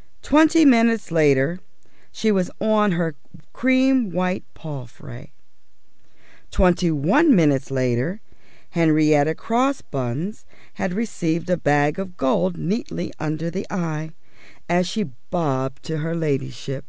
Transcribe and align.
Twenty 0.22 0.66
minutes 0.66 1.10
later 1.10 1.58
she 2.10 2.30
was 2.30 2.50
on 2.60 2.92
her 2.92 3.14
cream 3.54 4.10
white 4.10 4.44
palfrey. 4.52 5.32
Twenty 6.50 6.90
one 6.90 7.34
minutes 7.34 7.70
later 7.70 8.20
Henrietta 8.72 9.34
Crossbuns 9.34 10.44
had 10.74 10.92
received 10.92 11.48
a 11.48 11.56
bag 11.56 11.98
of 11.98 12.18
gold 12.18 12.58
neatly 12.58 13.14
under 13.18 13.50
the 13.50 13.66
eye, 13.70 14.10
as 14.68 14.86
she 14.86 15.04
bobbed 15.30 15.82
to 15.84 15.96
her 16.00 16.14
Ladyship. 16.14 16.84